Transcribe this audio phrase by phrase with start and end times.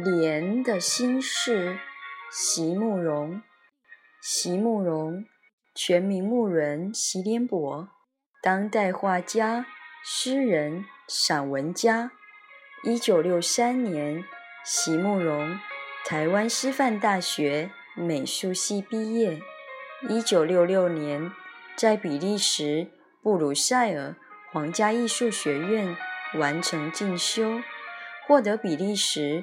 [0.00, 1.76] 莲的心事，
[2.30, 3.42] 席慕容。
[4.22, 5.24] 席慕容，
[5.74, 7.88] 全名慕人席联博，
[8.40, 9.66] 当代画家、
[10.04, 12.12] 诗人、散文家。
[12.84, 14.24] 一九六三年，
[14.64, 15.58] 席慕容
[16.04, 19.40] 台湾师范大学美术系毕业。
[20.08, 21.32] 一九六六年，
[21.76, 22.86] 在比利时
[23.20, 24.14] 布鲁塞尔
[24.52, 25.96] 皇家艺术学院
[26.34, 27.60] 完成进修，
[28.28, 29.42] 获得比利时。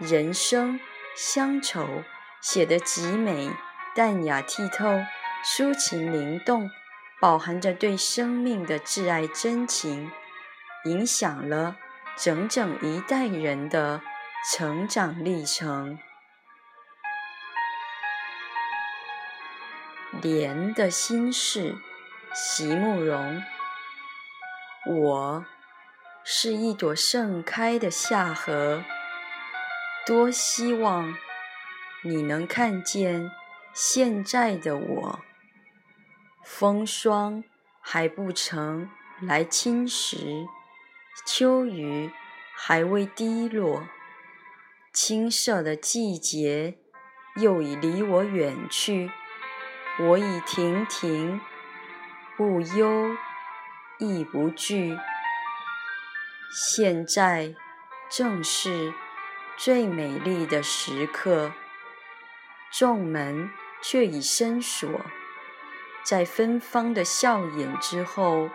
[0.00, 0.80] 人生。
[1.16, 2.04] 乡愁
[2.40, 3.50] 写得极美，
[3.96, 5.04] 淡雅剔透，
[5.44, 6.70] 抒情灵动，
[7.20, 10.10] 饱含着对生命的挚爱真情，
[10.84, 11.76] 影响了
[12.16, 14.00] 整整一代人的
[14.50, 15.98] 成长历程。
[20.22, 21.74] 莲的心事，
[22.32, 23.42] 席慕容。
[24.86, 25.44] 我
[26.24, 28.84] 是一朵盛开的夏荷。
[30.06, 31.14] 多希望
[32.02, 33.30] 你能看见
[33.74, 35.20] 现在的我，
[36.42, 37.44] 风霜
[37.80, 38.88] 还不曾
[39.20, 40.46] 来侵蚀，
[41.26, 42.10] 秋雨
[42.56, 43.86] 还未滴落，
[44.92, 46.78] 青涩的季节
[47.36, 49.10] 又已离我远去，
[50.00, 51.40] 我已亭亭，
[52.36, 53.14] 不忧
[53.98, 54.98] 亦不惧，
[56.50, 57.54] 现在
[58.10, 58.92] 正是。
[59.62, 61.52] 最美丽的时刻，
[62.70, 63.50] 众门
[63.82, 64.88] 却已深锁。
[66.02, 68.48] 在芬芳的笑颜之后，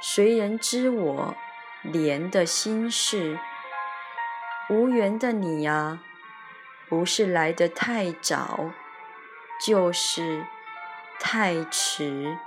[0.00, 1.36] 谁人知我
[1.82, 3.38] 莲的心事？
[4.70, 6.02] 无缘的你啊，
[6.88, 8.70] 不是来得太早，
[9.66, 10.46] 就是
[11.20, 12.38] 太迟。